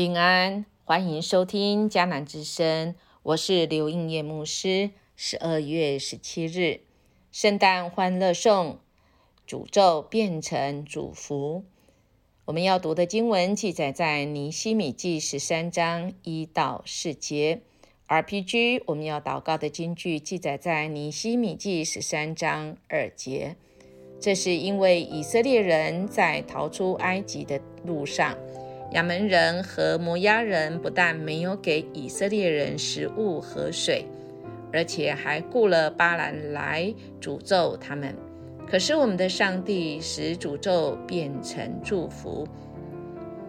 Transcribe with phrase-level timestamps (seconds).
[0.00, 4.92] 平安，欢迎收听迦南之声，我是刘应业牧师。
[5.14, 6.80] 十二月十七日，
[7.30, 8.78] 圣诞欢乐颂，
[9.46, 11.64] 诅咒变成祝福。
[12.46, 17.60] 我们要读的经文记载在尼希米记十三章一到四节。
[18.08, 23.54] RPG，我们要祷告的经句记载在尼希米记十三章二节。
[24.18, 28.34] 这是因为以色列人在逃出埃及的路上，
[28.92, 34.04] 亚门人和摩押人不但没有给以色列人食物和水，
[34.72, 38.14] 而且还雇了巴兰来诅咒他们。
[38.68, 42.46] 可是我们的上帝使诅咒变成祝福。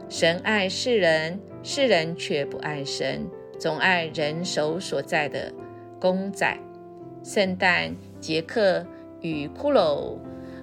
[0.09, 3.25] 神爱世人，世人却不爱神，
[3.57, 5.51] 总爱人手所在的
[5.99, 6.57] 公仔。
[7.23, 8.85] 圣诞杰克
[9.21, 10.17] 与骷髅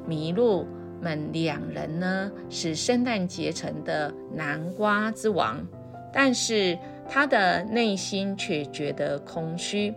[0.08, 0.67] 麋鹿
[1.00, 5.66] 们两人呢，是圣诞节城的南瓜之王，
[6.12, 9.94] 但是他的内心却觉得空虚。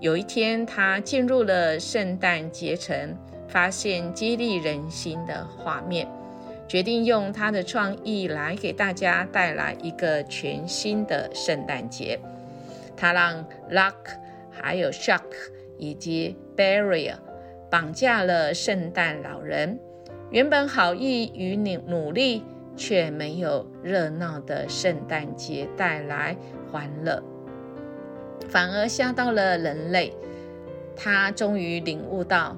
[0.00, 3.16] 有一天，他进入了圣诞节城。
[3.46, 6.08] 发现激励人心的画面，
[6.66, 12.18] 决定用他的创意来给大家带来一个全新的圣诞节。
[12.96, 13.94] 他让 Luck、
[14.50, 15.30] 还有 Shock
[15.78, 17.14] 以及 Barrier
[17.70, 19.78] 绑架了圣诞老人。
[20.34, 22.42] 原本好意与努努力，
[22.74, 26.36] 却没有热闹的圣诞节带来
[26.72, 27.22] 欢乐，
[28.48, 30.12] 反而吓到了人类。
[30.96, 32.56] 他终于领悟到。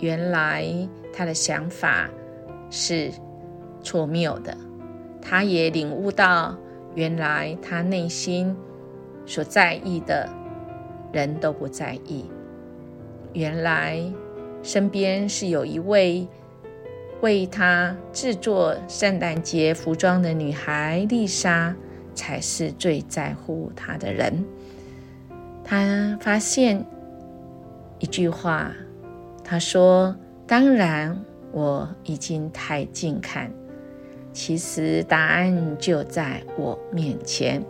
[0.00, 0.66] 原来
[1.10, 2.10] 他的想法
[2.70, 3.10] 是
[3.82, 4.54] 错谬的，
[5.22, 6.58] 他也领悟到，
[6.94, 8.54] 原来他内心
[9.24, 10.28] 所在意的
[11.10, 12.26] 人都不在意。
[13.32, 13.98] 原来
[14.62, 16.28] 身边是有一位
[17.20, 21.74] 为他制作圣诞节服装的女孩丽莎，
[22.14, 24.44] 才是最在乎他的人。
[25.64, 26.84] 他发现
[27.98, 28.72] 一句话。
[29.50, 30.14] 他说
[30.46, 31.18] ：“当然，
[31.52, 33.50] 我已经太近看，
[34.30, 37.64] 其实答案就在我面前。”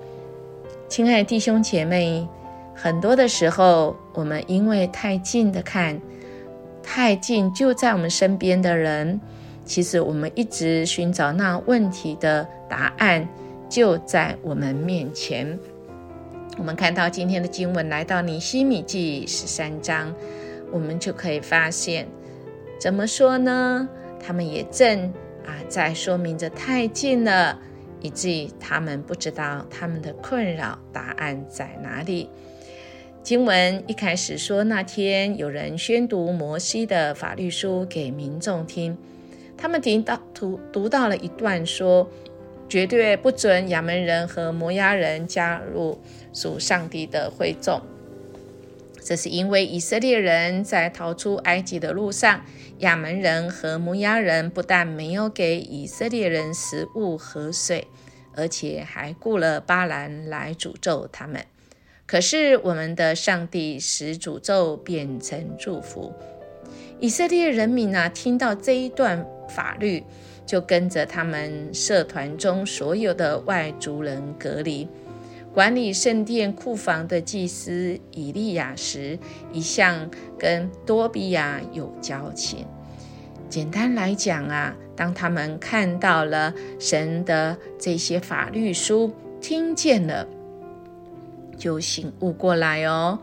[0.91, 2.27] 亲爱的弟兄姐妹，
[2.75, 6.01] 很多的时候，我们因为太近的看，
[6.83, 9.21] 太近就在我们身边的人，
[9.69, 13.29] 其实我们一直寻找那问题的答案
[13.69, 15.59] 就在我们面前。
[16.57, 20.13] 我们看到今天的经文来到尼希米记十三章。
[20.71, 22.07] 我们就可以发现，
[22.79, 23.89] 怎么说呢？
[24.21, 25.03] 他们也正
[25.47, 27.59] 啊，在说明着太近了，
[28.03, 32.29] 以至于他们不知道他们的困扰答案在哪里。
[33.23, 38.95] 经文一开始说，那天有人宣读摩西的法律书给民众听，
[39.61, 42.09] 他们听到读读到了一段说，
[42.69, 46.01] 绝对不准亚门人和摩押人加入
[46.33, 47.83] 属上帝的会众。
[49.03, 52.45] 这是因为以色列人在逃出埃及的路上，
[52.79, 57.89] 亚门人和摩押人不但没有给以色列人食物和水，
[58.37, 61.45] 而且还雇了巴兰来诅咒他们。
[62.07, 66.15] 可是我们的上帝使诅咒变成祝福。
[67.01, 70.03] 以色列人民啊，听到这一段法律，
[70.45, 74.89] 就跟着他们社团中所有的外族人隔离。
[75.55, 79.17] 管理圣殿库房的祭司以利亚时，
[79.53, 82.67] 一向跟多比亚有交情。
[83.49, 90.27] 简单来讲啊，当他们看到了神的这些法律书，听见了，
[91.59, 93.19] 就醒悟过来哦。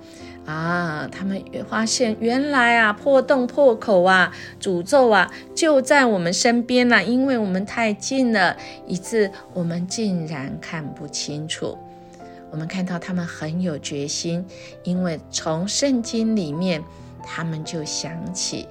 [0.45, 4.31] 啊，他们发现原来啊，破洞破口啊，
[4.61, 7.03] 诅咒啊，就在我们身边呢。
[7.03, 8.55] 因为我们太近了，
[8.85, 11.75] 以致我们竟然看不清楚。
[12.51, 14.45] 我们看到他们很有决心，
[14.83, 16.83] 因为从圣经里面，
[17.25, 18.67] 他们就想起，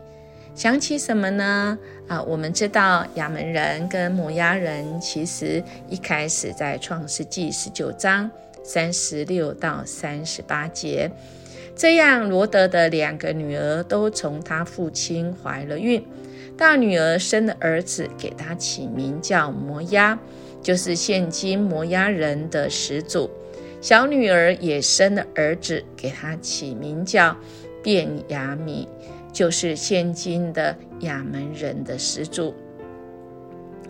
[0.55, 1.77] 想起什么呢？
[2.07, 8.31] 啊，我们知道亚门人跟摩押人，其实一开始在创世纪十九章
[8.65, 11.09] 三十六到三十八节，
[11.77, 16.05] 这样罗德的两个女儿都从他父亲怀了孕，
[16.57, 20.19] 大女儿生的儿子，给他起名叫摩押，
[20.63, 23.31] 就是现今摩押人的始祖。
[23.81, 27.37] 小女儿也生了儿子，给他起名叫
[27.83, 28.89] 卞雅米，
[29.31, 32.55] 就是现今的亚门人的始祖。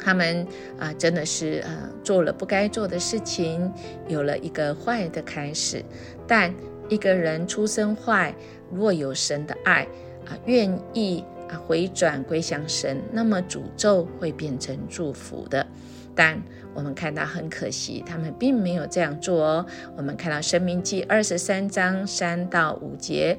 [0.05, 0.47] 他们
[0.79, 3.73] 啊，真的是呃做了不该做的事情，
[4.07, 5.83] 有了一个坏的开始。
[6.27, 6.55] 但
[6.91, 8.35] 一个人出生坏，
[8.71, 9.85] 若有神的爱
[10.27, 15.67] 啊，愿意啊回转归向神，那么诅咒会变成祝福的。
[16.15, 16.41] 但
[16.75, 19.67] 我们看到很可惜，他们并没有这样做哦。
[19.97, 23.39] 我们看到《生命记》二十三章三到五节。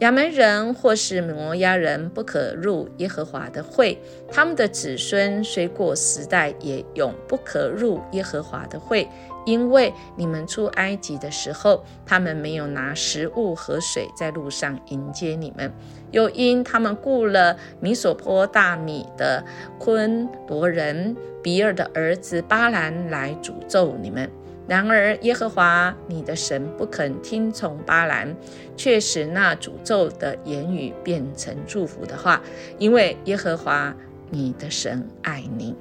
[0.00, 3.98] 亚门人或是摩押人不可入耶和华的会，
[4.30, 9.08] 他们的子孙虽过时代，也永不可入耶和华的会，
[9.46, 15.72] 因为你们出埃及的时候，他们没有拿食物和水在路上迎接你们，
[16.10, 19.42] 又因他们雇了米索坡大米的
[19.78, 24.30] 昆罗人比尔的儿子巴兰来诅咒你们。
[24.68, 28.36] 然而，耶和华你的神不肯听从巴兰，
[28.76, 32.42] 却使那诅咒的言语变成祝福的话，
[32.78, 33.94] 因为耶和华
[34.30, 35.74] 你的神爱你。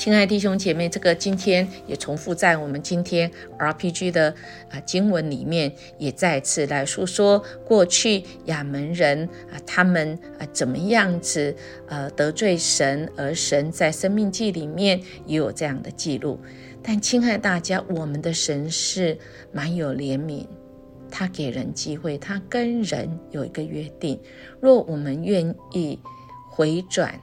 [0.00, 4.34] 亲爱弟兄姐妹，这个今天也重复在我们今天 RPG 的
[4.70, 11.54] 啊经文里面，也再次来诉说过去亚门人啊他们啊怎么样子
[11.86, 16.40] 呃得罪神，而神在生命记里面也有这样的记录。
[16.82, 19.18] 但亲爱大家，我们的神是
[19.52, 20.46] 蛮有怜悯，
[21.10, 24.18] 他给人机会，他跟人有一个约定。
[24.62, 26.00] 若我们愿意
[26.48, 27.20] 回转，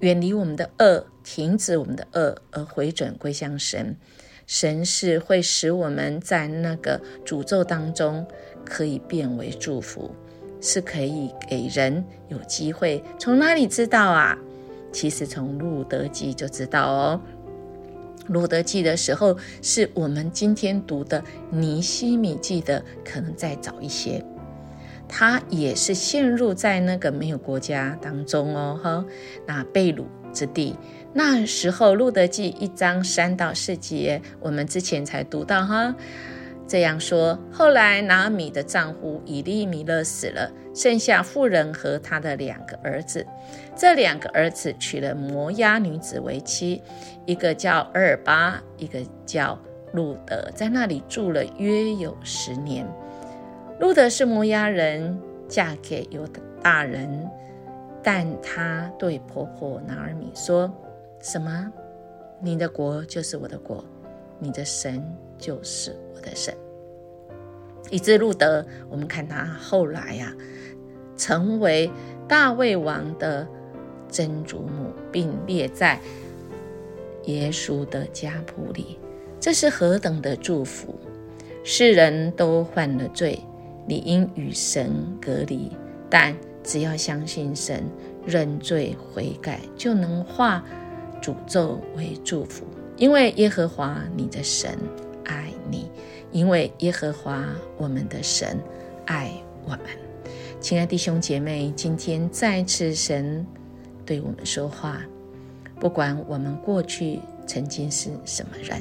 [0.00, 3.96] 远离我们的恶，停止我们的恶，而回转归向神，
[4.46, 8.24] 神是会使我们在那个诅咒当中
[8.64, 10.14] 可以变为祝福，
[10.60, 13.02] 是可以给人有机会。
[13.18, 14.38] 从哪里知道啊？
[14.92, 17.20] 其实从路德记就知道哦。
[18.28, 24.24] 路德记的时候，是我们今天读的尼西米记的，可能再早一些。
[25.08, 29.04] 他也是陷入在那个没有国家当中哦，哈，
[29.46, 30.76] 那被掳之地。
[31.12, 35.94] 那时候，路德记一章三到四节，我们之前才读到哈。
[36.68, 43.24] 这样说，后来拿米的丈夫以利米勒死了，剩下妇人和他的两个儿子。
[43.76, 46.82] 这两个儿子娶了摩押女子为妻，
[47.24, 49.56] 一个叫厄尔巴，一个叫
[49.92, 52.84] 路德，在那里住了约有十年。
[53.78, 55.18] 路德是摩押人，
[55.48, 56.26] 嫁给犹
[56.62, 57.28] 大人，
[58.02, 60.72] 但她对婆婆拿尔米说
[61.20, 61.72] ：“什么？
[62.40, 63.84] 你的国就是我的国，
[64.38, 65.02] 你的神
[65.38, 66.54] 就是我的神。”
[67.90, 70.34] 以致路德，我们看他后来呀，
[71.16, 71.90] 成为
[72.28, 73.46] 大卫王的。
[74.08, 76.00] 曾祖母，并列在
[77.24, 79.00] 耶稣的家谱里，
[79.40, 80.94] 这是何等的祝福！
[81.64, 83.36] 世人都犯了罪，
[83.86, 84.90] 理应与神
[85.20, 85.70] 隔离，
[86.10, 87.84] 但只要相信神，
[88.24, 90.64] 认罪悔改，就能化
[91.22, 92.64] 诅咒为祝福。
[92.96, 94.78] 因为耶和华你的神
[95.24, 95.90] 爱你，
[96.32, 97.44] 因为耶和华
[97.76, 98.58] 我们的神
[99.04, 99.30] 爱
[99.64, 99.80] 我们。
[100.60, 103.46] 亲爱弟兄姐妹，今天再次神。
[104.04, 105.02] 对我们说话，
[105.80, 108.80] 不管我们过去曾经是什么人，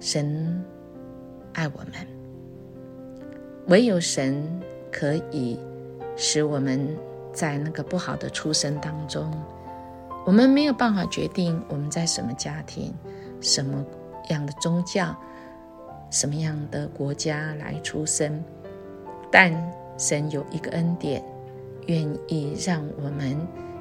[0.00, 0.64] 神
[1.52, 1.92] 爱我们，
[3.66, 4.60] 唯有神
[4.90, 5.58] 可以
[6.16, 6.96] 使我们
[7.32, 9.32] 在那个不好的出生当中，
[10.26, 12.92] 我们没有办法决定我们在什么家庭、
[13.40, 13.84] 什么
[14.28, 15.16] 样的宗教、
[16.10, 18.42] 什么样的国家来出生，
[19.30, 19.52] 但
[19.96, 21.22] 神有一个恩典。
[21.88, 23.36] 愿意让我们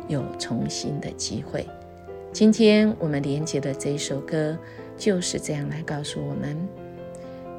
[0.07, 1.67] 有重新的机会。
[2.33, 4.57] 今天我们连接的这一首歌
[4.97, 6.57] 就是这样来告诉我们，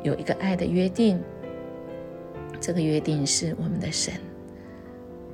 [0.03, 1.23] 有一个爱的约定。
[2.63, 4.15] 这个约定是我们的神，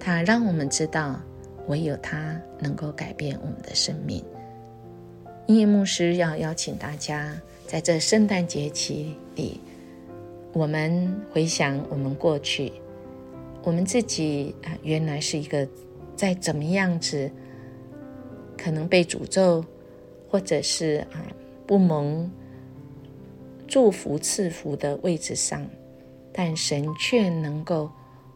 [0.01, 1.21] 他让我们知道，
[1.67, 4.25] 唯有他能够改变我们的生命。
[5.47, 9.61] 音乐牧师要邀请大家，在这圣诞节期里，
[10.55, 12.73] 我们回想我们过去。
[13.63, 15.69] 我们自己啊，原来是一个
[16.17, 17.31] 在怎么样子
[18.57, 19.63] 可能被诅咒，
[20.31, 21.21] 或者是啊
[21.67, 22.31] 不蒙
[23.67, 25.67] 祝福赐福的位置上，
[26.39, 27.91] 但神却能够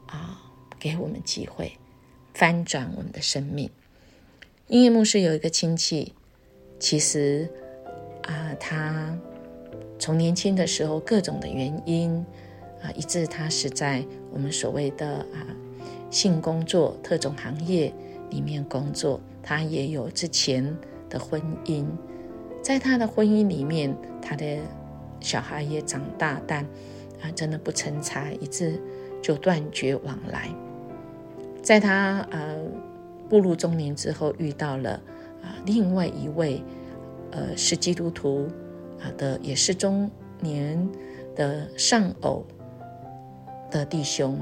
[0.06, 0.42] 啊
[0.76, 1.78] 给我们机会
[2.34, 3.70] 翻转我们的生命。
[4.66, 6.12] 音乐牧师有一个亲戚，
[6.80, 7.48] 其实
[8.22, 9.16] 啊，他
[10.00, 12.26] 从年轻的时候各种的原因。
[12.82, 15.46] 啊，以致他是在我们所谓的啊
[16.10, 17.94] 性工作特种行业
[18.30, 19.20] 里面工作。
[19.40, 20.76] 他也有之前
[21.08, 21.86] 的婚姻，
[22.60, 24.58] 在他的婚姻里面，他的
[25.20, 26.66] 小孩也长大，但
[27.22, 28.78] 啊真的不成才，以致
[29.22, 30.50] 就断绝往来。
[31.62, 32.58] 在他呃
[33.28, 35.00] 步入中年之后，遇到了
[35.42, 36.62] 啊另外一位
[37.30, 38.48] 呃是基督徒
[39.00, 40.10] 啊的，也是中
[40.40, 40.88] 年
[41.34, 42.44] 的丧偶。
[43.70, 44.38] 的弟兄，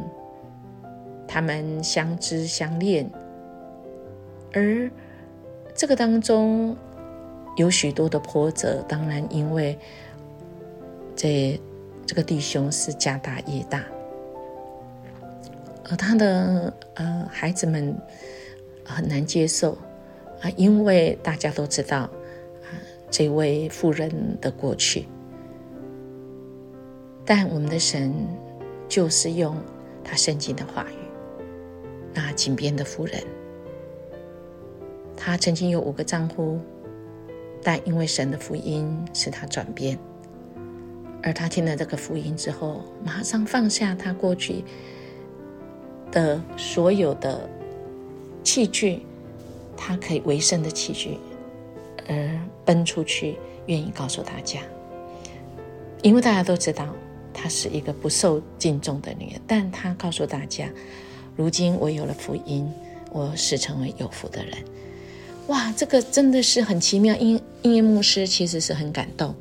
[1.29, 3.09] 他们相知相恋，
[4.53, 4.91] 而
[5.73, 6.77] 这个当中
[7.57, 8.85] 有许多的波折。
[8.89, 9.79] 当然，因为
[11.15, 11.61] 这
[12.11, 13.85] 这个弟兄是家大业大，
[15.89, 17.97] 而他的呃孩子们
[18.85, 19.79] 很难接受
[20.43, 22.11] 啊，因为大家都知道啊
[23.13, 25.07] 这位妇人的过去。
[27.25, 28.13] 但我们的神
[28.89, 29.57] 就是用
[30.03, 30.97] 他圣经的话语，
[32.13, 33.23] 那井边的妇人。
[35.17, 36.59] 他曾经有五个丈夫，
[37.63, 39.97] 但因为神的福音使他转变，
[41.23, 44.65] 而他听了这个福音之后，马上放下他过去
[46.11, 47.49] 的所有的
[48.43, 49.01] 器具，
[49.77, 51.19] 他可以为生的器具，
[52.09, 53.37] 而奔出去，
[53.67, 54.61] 愿意告诉大家。
[56.03, 56.89] 因为大家都知道，
[57.35, 60.69] 她是一个不受敬重的女人，但她告诉大家，
[61.37, 62.67] 如今我有了福音，
[63.13, 64.55] 我是成为有福的人。
[65.49, 67.15] 哇，这个真的是很奇妙。
[67.17, 69.35] 音音乐牧师其实是很感动，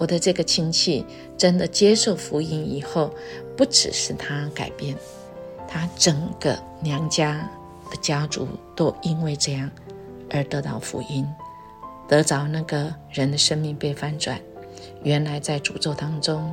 [0.00, 1.04] 我的这个亲戚
[1.36, 3.14] 真的接受福音以后，
[3.54, 4.96] 不只是他改变，
[5.68, 7.46] 他整个娘家
[7.90, 9.70] 的家族都因为这样
[10.30, 11.26] 而得到福音，
[12.08, 14.40] 得着那个人的生命被翻转，
[15.02, 16.50] 原来在诅咒当中，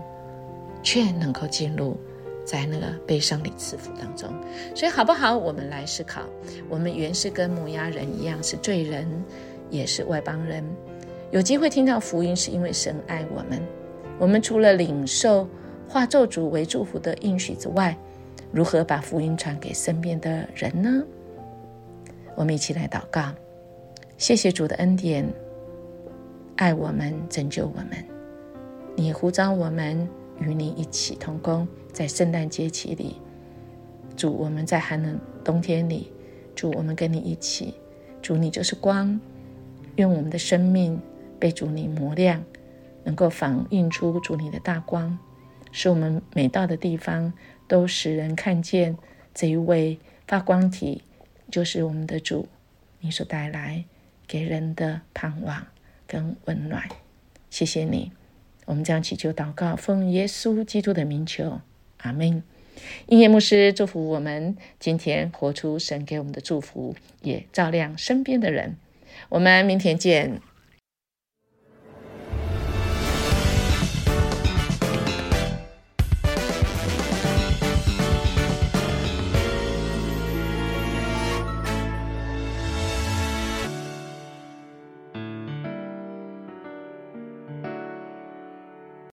[0.83, 1.97] 却能够进入。
[2.45, 4.29] 在那个悲伤里赐福当中，
[4.73, 5.37] 所以好不好？
[5.37, 6.21] 我们来思考，
[6.69, 9.05] 我们原是跟母鸭人一样，是罪人，
[9.69, 10.63] 也是外邦人。
[11.31, 13.61] 有机会听到福音，是因为神爱我们。
[14.17, 15.47] 我们除了领受
[15.87, 17.97] 化咒诅为祝福的应许之外，
[18.51, 21.03] 如何把福音传给身边的人呢？
[22.35, 23.33] 我们一起来祷告，
[24.17, 25.27] 谢谢主的恩典，
[26.55, 27.89] 爱我们，拯救我们。
[28.95, 30.07] 你呼召我们
[30.39, 31.67] 与你一起同工。
[31.91, 33.17] 在圣诞节期里，
[34.15, 36.11] 主我们在寒冷冬天里，
[36.55, 37.73] 主我们跟你一起，
[38.21, 39.19] 主你就是光，
[39.95, 40.99] 愿我们的生命
[41.39, 42.43] 被主你磨亮，
[43.03, 45.17] 能够反映出主你的大光，
[45.71, 47.33] 使我们每到的地方
[47.67, 48.97] 都使人看见
[49.33, 51.03] 这一位发光体，
[51.51, 52.47] 就是我们的主，
[52.99, 53.85] 你所带来
[54.27, 55.67] 给人的盼望
[56.05, 56.83] 跟温暖。
[57.49, 58.11] 谢谢你，
[58.65, 61.61] 我们将祈求祷告，奉耶稣基督的名求。
[61.99, 62.43] 阿门。
[63.07, 68.77] 音乐牧师祝福我们今天活出神给我们的祝福，也照亮身边的人。
[69.29, 70.41] 我们明天见。